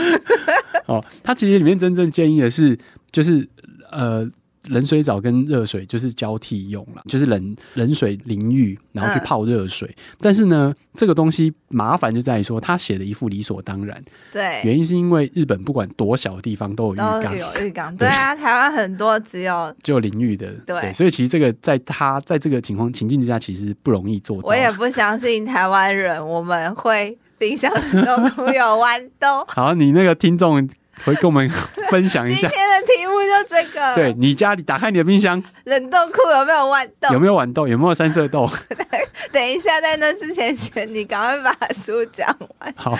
[0.87, 2.79] 哦，他其实里面真正建议的是，
[3.13, 3.49] 就是
[3.91, 4.29] 呃。
[4.69, 9.89] 冷水澡跟热水就是交替用了，就是冷冷水淋浴，然后去泡热水。
[9.89, 14.03] 嗯、但是呢，这个东西麻烦就在于说，他写的一副理所当然。
[14.33, 17.95] 对，原因是因为日本不管多小的地方都有浴缸，有浴缸。
[17.97, 20.81] 对啊，台湾很多只有只有淋浴的对。
[20.81, 24.49] 对，所以其实这个在他在这个情况情境之下，其实不容易做到。
[24.49, 29.45] 我也不相信台湾人我们会冰箱里都有豌豆。
[29.49, 30.69] 好，你那个听众。
[31.05, 31.49] 会跟我们
[31.89, 32.49] 分享一下。
[32.49, 33.95] 今天的题目就这个。
[33.95, 37.09] 对，你家里打开你的冰箱，冷冻库有没有豌豆？
[37.13, 37.69] 有没有豌豆？
[37.69, 38.49] 有没有三色豆？
[39.33, 42.73] 等一下，在那之前，请你赶快把书讲完。
[42.77, 42.99] 好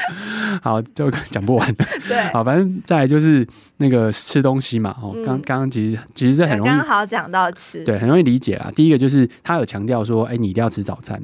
[0.63, 1.75] 好，就讲不完。
[2.09, 3.47] 对，好，反正再来就是
[3.79, 4.95] 那个吃东西嘛。
[5.03, 8.71] 哦，刚刚刚其实其实这很容易，刚好讲到吃，对，很容易理解啦。
[8.75, 11.21] 第一个就是他有强调说，哎，你一定要吃早餐。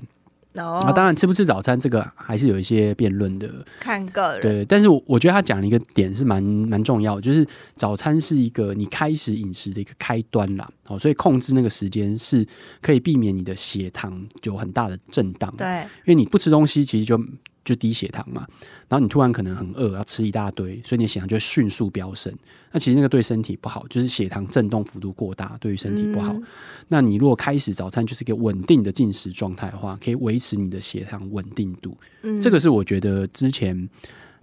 [0.54, 3.48] 哦，那当然吃不吃早餐这个还是有一些辩论的，
[3.80, 4.42] 看个人。
[4.42, 10.68] 对，但是我我觉得他讲了一个点是蛮蛮重要，就是早餐是一个你开始饮食的一个开端啦。
[10.88, 12.46] 哦，所以控制那个时间是
[12.80, 15.52] 可以避免你的血糖有很大的震荡。
[15.56, 17.18] 对，因为你不吃东西，其实就。
[17.64, 18.46] 就低血糖嘛，
[18.88, 22.32] 然后你突然可能很饿，要吃一大堆，所以你的血糖就会迅速飙升。
[22.72, 26.32] 那其实那个对身体不好，就是血糖震动幅度过大，对于身体不好。
[26.32, 26.42] 嗯。
[26.88, 31.96] 那你如果开始早餐就是一个稳定的进食状态的话，可以维持你的血糖稳定度。
[32.22, 33.88] 嗯，这个是我觉得之前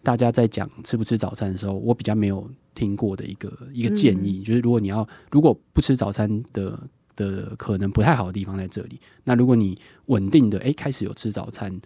[0.02, 6.80] 大家在讲吃不吃早餐的时候，我比较没有听过的一个一个建议，嗯，就是如果你要如果不吃早餐的
[7.18, 8.98] 的可能不太好的地方在这里。
[9.26, 11.78] 那如果你稳定的哎开始有吃早餐。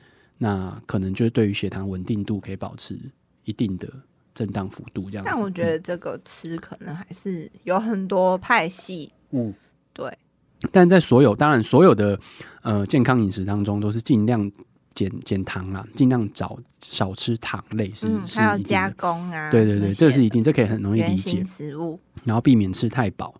[0.43, 2.99] 那可能就是对于血糖稳定度可以保持
[3.45, 3.87] 一定的
[4.33, 5.31] 震荡幅度这样子。
[5.31, 9.13] 但我觉得这个吃可能还是有很多派系。
[9.31, 9.53] 嗯，
[9.93, 10.11] 对。
[10.69, 12.19] 但在所有当然所有的
[12.61, 14.51] 呃健康饮食当中，都是尽量
[14.93, 19.49] 减减糖啦，尽量少少吃糖类是，嗯，是还有加工啊。
[19.49, 21.41] 对对对，这是一定，这可以很容易理解。
[21.45, 23.33] 食物，然后避免吃太饱，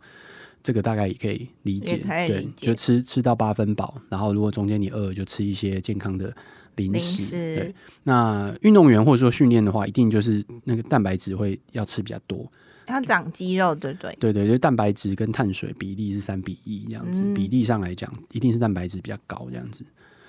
[0.64, 1.98] 这个大概也可以理解。
[1.98, 2.66] 可以理解。
[2.66, 6.34] 对，就吃吃到八分饱，然后如果中间你饿，就吃一些健康的。
[6.76, 12.50] 零食，对，那运动员或者说训练的话，一定就是那个蛋白质会要吃比较多，
[12.88, 14.16] 要长肌肉，对对？
[14.20, 19.86] 对对，就蛋白质跟碳水比例是三比一这样子，嗯，比例上来讲，一定是蛋白质比较高这样子。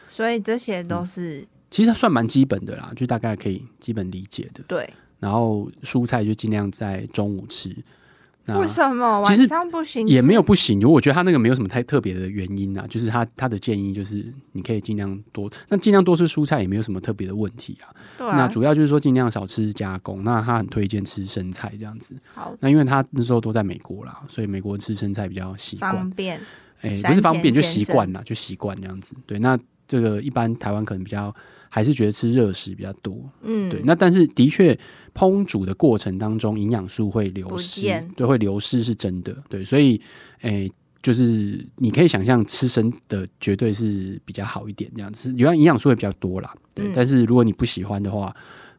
[0.07, 4.63] 所以这些都是，嗯，其实算蛮基本的啦，就大概可以基本理解的。
[4.69, 7.75] 对，然后蔬菜就尽量在中午吃。
[8.47, 10.07] 为什么晚上不行？
[10.07, 17.89] 也没有不行，我觉得他那个没有什么太特别的原因啊，就是他他的建议就是你可以尽量多，那尽量多吃蔬菜也没有什么特别的问题啊。
[18.19, 20.23] 对啊，那主要就是说尽量少吃加工。
[20.25, 22.15] 那他很推荐吃生菜这样子。
[22.35, 26.39] 好，那因为他那时候都在美国啦，所以美国吃生菜比较习惯，方便。
[26.83, 29.15] 哎、欸，不是方便就习惯了，就习惯这样子。
[29.25, 31.35] 对，那这个一般台湾可能比较
[31.71, 33.19] 还是觉得吃热食比较多。
[33.41, 33.81] 嗯，对。
[33.87, 34.79] 那但是的确。
[35.15, 37.83] 烹煮的过程当中，营养素会流失，
[38.17, 40.01] 对，会流失是真的，对，所以，
[40.41, 46.87] 诶、欸，就是你可以想象吃生的绝对是比较好一点，这样子，原来营养素会比较多啦，对。
[46.89, 48.35] 嗯、但是如果你不喜欢的话，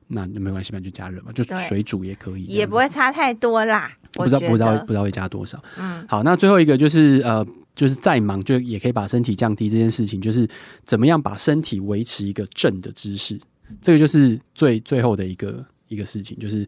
[0.07, 3.89] 那就没关系嘛，就加热嘛，就水煮也可以，也不会差太多啦。
[4.11, 5.63] 不知道不知道不知道会加多少。
[5.79, 7.45] 嗯，好，那最后一个就是呃，
[7.75, 10.45] 就是再忙就也可以把身体降低这件事情，就是
[10.83, 13.39] 怎么样把身体维持一个正的姿势，
[13.81, 15.65] 这个就是最最后的一个。
[15.95, 16.67] 一个事情就是，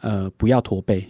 [0.00, 1.08] 呃，不要驼背。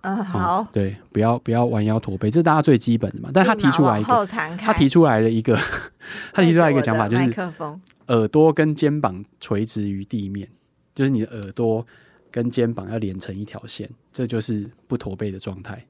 [0.00, 0.60] 嗯，好。
[0.62, 3.30] 嗯、对，不要不要弯腰驼背，这是大家最基本的嘛。
[3.34, 5.58] 但他提出来一个，他提出来了一个，
[6.32, 7.24] 他提出来一个讲法，就是
[8.08, 10.48] 耳朵跟肩膀垂直于地面，
[10.94, 11.84] 就是你的耳朵
[12.30, 15.84] 跟肩膀要连成一条线，这就是不驼背的状态。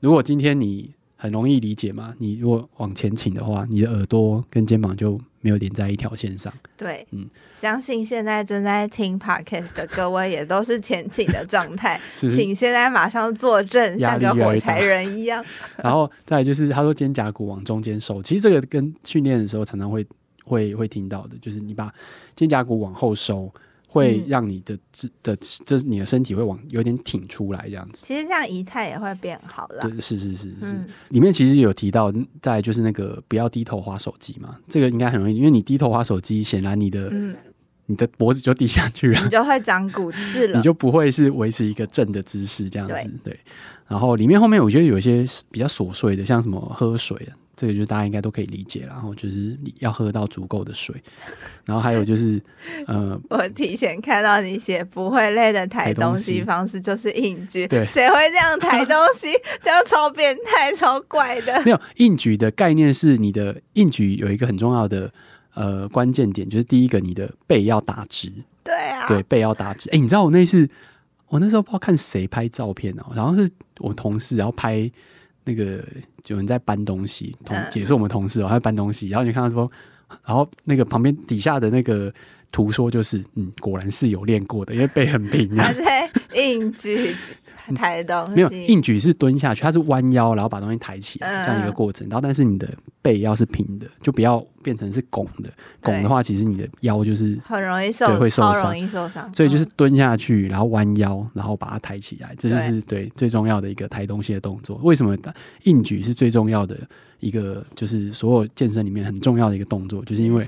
[0.00, 5.20] 如果今天你很容易理解嘛，你如果往前倾的话，你的耳朵跟肩膀就。
[5.40, 6.52] 没有连在一条线上。
[6.76, 15.44] 对，嗯，相信现在正在听 podcast 的各位也都是前倾的状态， 请现在马上坐正，像个火柴人一样。
[15.82, 20.06] 然后再就是，他说肩胛骨往中间收，其实这个跟训练的时候常常会
[20.44, 21.92] 会会听到的，就是你把
[22.34, 23.52] 肩胛骨往后收。
[23.90, 28.06] 会让你的这的这你的身体会往有点挺出来这样子。
[28.06, 29.82] 其实这样仪态也会变好了。
[29.82, 30.86] 对，是是是是，嗯。
[31.08, 37.34] 里面其实有提到，在就是那个不要低头滑手机嘛，这个应该很容易，因为你低头滑手机，显然你的、嗯、
[37.86, 43.08] 你的脖子就低下去了，你就会长骨刺 了，你就不会是维持一个正的姿势这样子。
[43.24, 43.32] 对。
[43.32, 43.40] 对
[43.88, 47.32] 然后里面后面我觉得有一些比较琐碎的，像什么喝水啊。
[47.58, 50.94] 这个就是大家应该都可以理解，然后就是你要喝到足够的水，
[51.64, 52.40] 然后还有就是，
[52.86, 59.26] 呃， 我提前看到你写不会累的抬东西方式就是硬举，对，谁会这样抬东西？
[59.60, 61.60] 这样超变态、超怪的。
[61.64, 65.12] 没有硬举的概念是你的硬举有一个很重要的
[65.54, 69.90] 呃关键点，就是第一个你的背要打直，对啊，对，背要打直。
[69.90, 70.70] 哎，你知道我那次
[71.26, 74.88] 我那时候不知道看谁拍照片哦，然后是我同事，然后拍。
[75.48, 75.82] 那个
[76.26, 79.70] 有人在搬东西，同也是我们同事哦，他在搬东西，然后你看到说，
[80.26, 82.12] 然后那个旁边底下的那个
[82.52, 85.72] 图说就是，嗯，果然是有练过的，因为背很平啊。
[85.72, 87.16] 在硬举
[87.76, 92.06] 抬东西， 没有硬举是蹲下去，它是弯腰，然后把东西抬起来这样一个过程。
[92.08, 92.68] 然后但是你的
[93.02, 95.50] 背要是平的，就不要变成是拱的。
[95.82, 99.32] 拱的话，其实你的腰就是很容易受，对，会受伤，容易受伤。
[99.34, 104.78] 所以就是蹲下去，然后弯腰，然后把它抬起来，这就是对，对最重要的一个抬东西的动作。
[104.82, 105.16] 为什么
[105.64, 106.76] 硬举是最重要的？
[107.20, 110.44] 一个就是所有健身里面很重要的一个动作，就是因为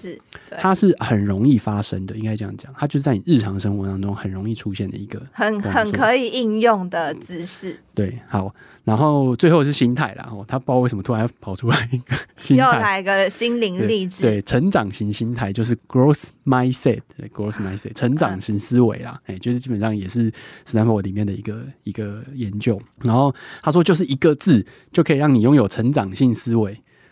[0.59, 7.79] 它是很容易发生的，应该这样讲，它就是在你日常生活当中很容易出现的一个很很可以应用的姿势。
[7.95, 8.55] 对，好。
[8.83, 20.33] 然后最后是心态啦，哦，他不知道为什么突然跑出来一个心态，又来一个心灵励志，对，成长型心态就是 growth mindset，growth mindset，成长型思维啦，哎、嗯，就是基本上也是
[20.65, 22.81] 斯坦福里面的一个一个研究。
[23.03, 26.70] 然后他说，就是一个字就可以让你拥有成长性思维，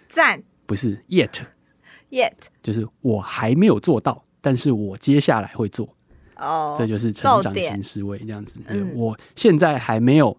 [0.09, 5.88] 赞，不是 yet，yet，Yet 就是我还没有做到，但是我接下来会做，
[6.37, 8.61] 哦，这就是成长型思维这样子。
[8.66, 10.37] 嗯，我现在还没有。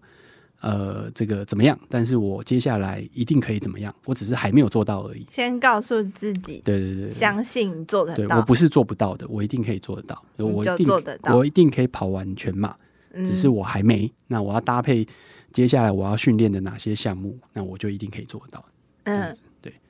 [0.62, 1.80] 呃，这个怎么样？
[1.88, 3.94] 但是我接下来一定可以怎么样？
[4.04, 5.24] 我只是还没有做到而已。
[5.30, 8.28] 先告诉自己，对对对，相信做得到。
[8.28, 10.22] 对，我不是做不到的，我一定可以做得到。
[10.36, 12.76] 我一定做得到，我一定可以跑完全马，
[13.12, 14.12] 嗯，只是我还没。
[14.26, 15.08] 那我要搭配
[15.50, 17.38] 接下来我要训练的哪些项目？
[17.54, 18.62] 那我就一定可以做得到。
[19.04, 19.38] 嗯，对，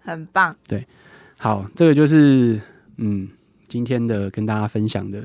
[0.01, 0.57] 很棒。
[0.67, 0.87] 对，
[1.37, 2.61] 好，这个就是
[2.97, 3.29] 嗯，
[3.69, 5.23] 今天的跟大家分享的。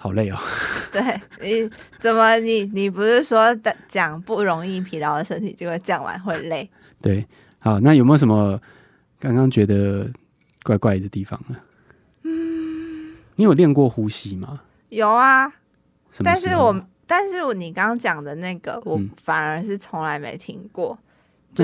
[0.00, 0.38] 好累哦！
[0.92, 1.02] 对，
[1.42, 3.52] 你怎么你你不是说
[3.88, 6.70] 讲不容易疲劳的身体，结果讲完会累？
[7.02, 7.26] 对，
[7.58, 8.60] 好，那有没有什么
[9.18, 10.08] 刚刚觉得
[10.62, 11.56] 怪怪的地方呢？
[12.22, 14.60] 嗯，你有练过呼吸吗？
[14.90, 15.52] 有啊，
[16.22, 20.96] 但是我但是我你刚刚讲的那个，我反而是从来没听过。
[21.00, 21.07] 嗯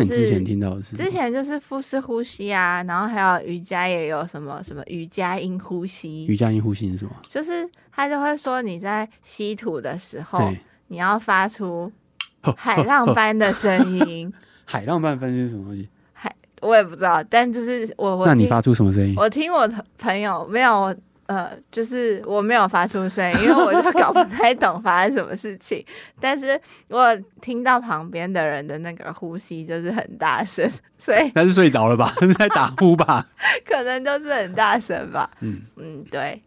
[0.03, 6.27] 就是之前听到的是，之前就是腹式呼吸啊，然后还有瑜伽也有什么什么瑜伽音呼吸。
[6.27, 7.13] 瑜伽音呼吸是什么？
[7.29, 10.53] 就是他就会说你在吸吐的时候，
[10.89, 11.91] 你要发出
[12.57, 14.33] 海浪般的声音。
[14.67, 15.89] 海浪般分是什么东西？
[16.13, 19.15] 海我也不知道，但就是我我那你发出什么声音？
[19.17, 20.95] 我听我的朋友没有，
[21.27, 25.85] 呃，就是我没有发出声音，因为我就 搞不太懂发生什么事情。
[26.21, 32.13] 但是我听到旁边的人的那个呼吸就是很大声，所以他是睡着了吧？
[32.17, 33.27] 他 是在打呼吧？
[33.65, 35.31] 可能就是很大声吧。
[35.41, 36.43] 嗯嗯，对。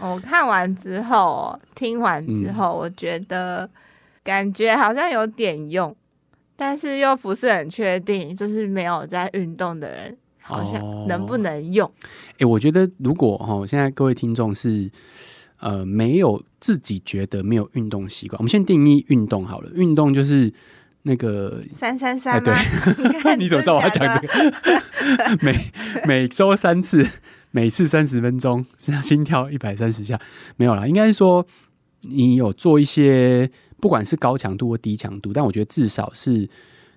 [0.00, 3.68] 我看完之后，听完之后，我觉得
[4.22, 5.96] 感觉好像有点用，
[6.56, 10.16] 但是又不是很确定，就是没有在运动的人。
[10.42, 11.90] 好像能不能用？
[12.32, 14.90] 哎、欸，我觉得如果哈，现在各位听众是
[15.58, 19.70] 呃没有自己觉得没有运动习惯，我们先定义运动好了。
[19.74, 20.52] 运动就是
[21.02, 25.38] 那个三三三，欸、对，你， 你怎么知道我要讲这个？
[25.42, 25.72] 每
[26.06, 27.06] 每周三次，
[27.50, 28.64] 每次三十分钟，
[29.02, 30.20] 心跳一百三十下，
[30.56, 31.46] 没有啦，应该是说
[32.02, 36.48] 你有做一些，不管是高强度或低强度，但我觉得至少是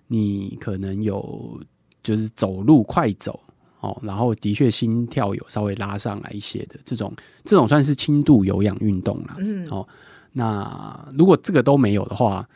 [0.08, 1.60] 你可能有。
[2.06, 3.40] 就是走路快走
[3.80, 7.12] 哦，然后的确心跳有稍微拉上来一些的这种，
[7.44, 9.36] 这种算是轻度有氧运动了。
[9.40, 9.88] 嗯，哦，
[10.34, 12.48] 那如果这个都没有的话，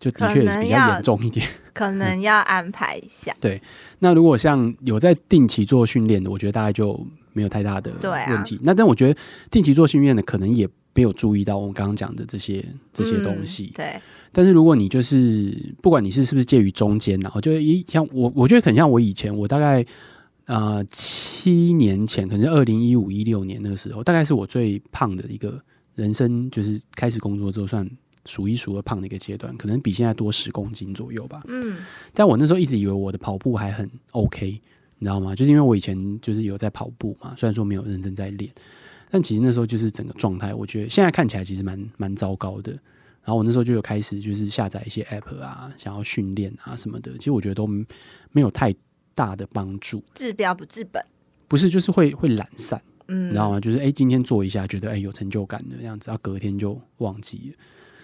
[0.00, 3.34] 就的确比较严重一点，可能要安排一下。
[3.40, 3.62] 对，
[4.00, 7.00] 那如果像有在定期做训练的，我觉得大概就
[7.32, 8.56] 没有太大的问题。
[8.56, 13.72] 啊、那但我觉得定期做训练的，可能也没有注意到我们刚刚讲的这些这些东西。
[13.74, 14.00] 嗯、对。
[14.36, 19.82] 但是如果你就是不管你是是不是介于中间，然后就一像我，我觉得很像我以前，我大概
[20.44, 25.58] 呃七年前，可能是二零一五一六年那个时候，大概是我最胖的一个
[25.94, 27.88] 人生，就是开始工作之后算
[28.26, 31.42] 数一数二胖的一个阶段，可能比现在多十公斤左右吧。
[31.48, 31.78] 嗯，
[32.12, 34.60] 但我那时候一直以为我的跑步还很 OK，
[34.98, 35.34] 你知道吗？
[35.34, 38.52] 就是因为我以前就是有在跑步嘛，虽然说没有认真在练，
[39.10, 42.78] 但其实那时候就是整个状态，我觉得现在看起来其实蛮蛮糟糕的。
[43.26, 48.72] 然后我那时候就有开始就是下载一些 app 啊，想要训练啊什么的，其实我觉得都没有太
[49.16, 50.00] 大的帮助。
[50.14, 51.04] 治标不治本，
[51.48, 53.58] 不是就是会会懒散，嗯，你知道吗？
[53.58, 57.56] 就是哎，今天做一下，觉得哎有成就感的样子，然后隔天就忘记了。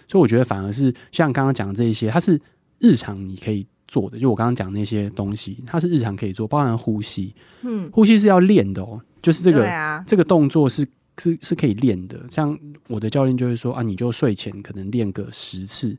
[0.09, 2.37] 所以我觉得反而是像刚刚讲的这一些，它是
[2.79, 4.19] 日常你可以做的。
[4.19, 10.85] 就我刚刚讲那些东西，它是日常可以做，包含呼吸，嗯，呼吸是要练的哦，就是这个、啊、这个动作是。
[11.17, 12.57] 是是可以练的，像
[12.87, 15.95] 我的教练就会说啊，你就睡前可能练个十次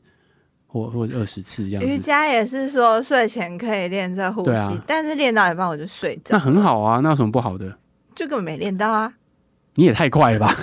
[0.67, 1.87] 或或者二十次这样子。
[1.87, 6.31] 瑜伽也是说睡前可以练这呼吸，啊、但是练到一半我就睡着。
[6.31, 7.77] 那很好啊，那有什么不好的？
[8.13, 9.13] 就根本没练到啊！
[9.75, 10.55] 你也太快了吧！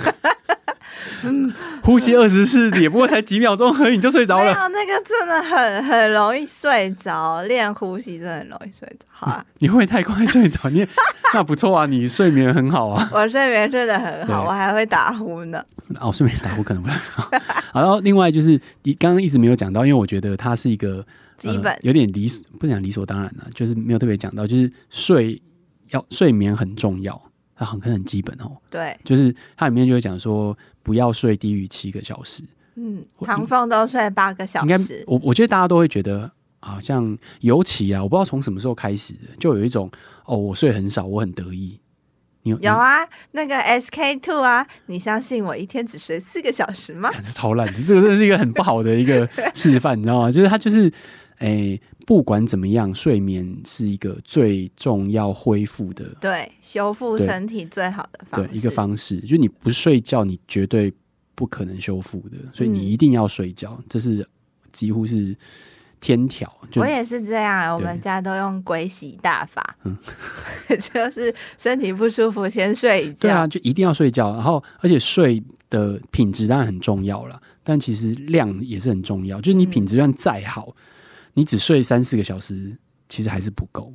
[1.82, 4.53] 呼吸二十次也不过才几秒钟而已，你就睡着了。
[4.68, 9.07] 那个真的很很容易睡着，练呼吸真的很容易睡着。
[9.11, 10.68] 好啊，你会不会太快睡着？
[10.70, 10.86] 你
[11.34, 13.09] 那不错啊，你睡眠很好啊。
[13.12, 15.64] 我睡眠睡得很好，我还会打呼呢。
[16.00, 17.30] 哦，睡眠打呼可能不太好。
[17.72, 21.05] 好，然后另外就是你刚刚一直没有讲到，因为我觉得它是一个
[21.36, 25.40] 基本，有点理不讲理所当然了，就是没有特别讲到，就是睡
[25.90, 27.20] 要睡眠很重要。
[27.55, 32.43] 它很可能很基本哦，对，就是它里面就会讲说，不要睡低于七个小时。
[32.74, 34.66] 嗯，唐凤都睡八个小时。
[34.66, 36.30] 应该我我觉得大家都会觉得，
[36.61, 39.91] 好像尤其啊，我不知道从什么时候开始，就有一种
[40.24, 41.78] 哦，我睡很少，我很得意。
[42.45, 47.11] 有，有啊，那个 SK Two 啊，你相信我一天只睡四个小时吗？
[47.22, 50.30] 这超烂的，这个真的是一个很不好的一个示范，你知道吗？
[50.30, 50.93] 就是他就是。
[51.39, 59.20] 诶、欸，不管怎么样，睡眠是一个最重要恢复的，对，修复身体最好的方式，对，一个方式。
[59.20, 60.92] 就你不睡觉，你绝对
[61.34, 64.26] 不可能修复的，所以你一定要睡觉，嗯、这是
[64.72, 65.36] 几乎是
[66.00, 66.53] 天条。
[66.76, 69.96] 我也是这样，我们家都用鬼洗大法，嗯，
[70.92, 73.20] 就是身体不舒服先睡一觉。
[73.20, 79.40] 对啊，就一定要睡觉，然后而且睡的品质当然很重要了，但其实量也是很重要。
[79.40, 80.66] 就是你品质量再好。
[80.68, 80.74] 嗯
[81.35, 82.76] 你只睡三四个小时，
[83.09, 83.93] 其实还是不够。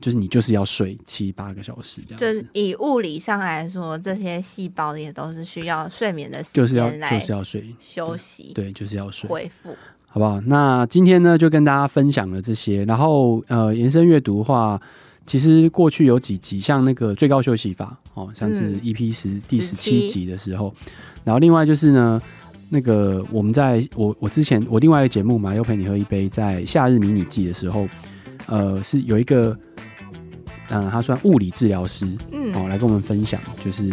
[0.00, 2.24] 就是你就是要睡七八个小时这样子。
[2.24, 9.76] 就是以物理上来说，这些细胞也都是需要睡眠的时间，就是要就是要睡休息，对，就是要睡恢复，
[10.06, 10.40] 好不好？
[10.42, 12.84] 那今天呢，就跟大家分享了这些。
[12.84, 14.80] 然后呃，延伸阅读的话，
[15.26, 20.72] 其实过去有几集，像那个最高休息法哦，像是 EP 十、嗯、第十七集的时候，
[21.24, 22.22] 然后另外就是呢。
[22.70, 27.88] 那个，我们在我我之前我另外一个节目《马六陪你喝一杯》在夏日迷你季的时候，
[28.46, 29.58] 呃，是有一个，
[30.68, 33.90] 嗯、呃，他算物理治疗师，嗯，哦，来跟我们分享，就是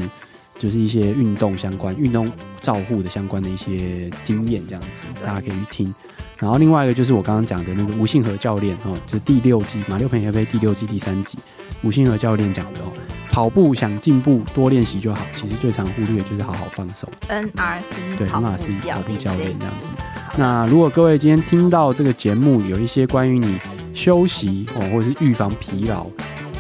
[0.58, 5.96] 就是一些运动相关、运动照护的相关的一些经验，这样子，大家可以去听。
[6.38, 11.38] 然后另外一个就是我刚刚讲的那个吴信和教练，哦，就是第六季《马六陪你喝一杯》第六季第三集，
[11.84, 12.92] 吴星和教练讲的哦。
[13.32, 15.20] 跑步想进步，多练习就好。
[15.34, 17.06] 其实最常忽略就是好好放手。
[17.28, 19.92] NRC 对，NRC 跑步教练这样子。
[20.38, 23.60] 那如果各位今天听到这个节目，有一些关于你
[23.94, 26.08] 休息哦，或者是预防疲劳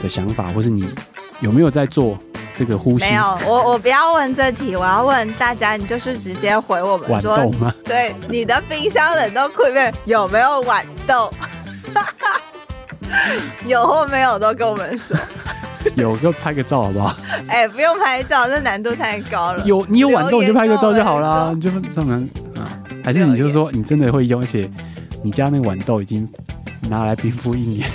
[0.03, 0.85] 的想法，或是你
[1.39, 2.17] 有没有在做
[2.53, 3.05] 这个呼吸。
[3.05, 7.73] 没有，我我不要问这题，我要问大家，你就是直接回我们说，豌豆吗？
[7.85, 11.31] 对，你的冰箱冷冻库里面有没有豌豆？
[13.65, 15.17] 有或没有都跟我们说。
[15.95, 17.15] 有就拍个照好不好？
[17.47, 19.63] 哎、欸，不用拍照，这难度太高了。
[19.65, 22.65] 有你有豌豆你就拍个照就好了，你就上门啊？
[23.03, 24.67] 还是你就说你真的会用，而且
[25.23, 26.27] 你家那个豌豆已经
[26.89, 27.87] 拿来冰敷一年。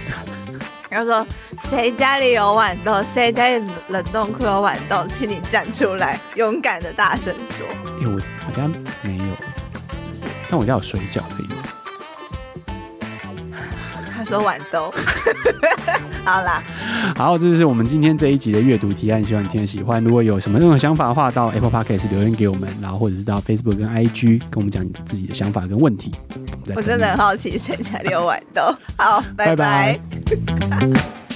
[0.89, 1.27] 然后说
[1.59, 7.67] 谁家里有豌豆，谁家里冷冻库有豌豆，请你站出来，勇敢的大声说。
[7.99, 8.69] 哎、欸，我我家
[9.03, 10.23] 没有，是不是？
[10.49, 11.60] 但我家有水饺可以吗？
[14.23, 14.93] 他说豌豆。
[16.23, 16.63] 好啦，
[17.17, 20.05] 好，这就是我们今天这一集的阅读提案，希望你听得喜欢。
[20.05, 26.13] 如果有什么任何想法的话，到 Apple Podcast 留言给我们，然后或者是到 Facebook 跟 IG 跟我们讲你自己的想法跟问题。
[26.77, 28.63] 我，真的很好奇谁家里有豌豆。
[28.99, 29.57] 好，拜拜。
[29.57, 29.99] 拜
[30.69, 30.87] 拜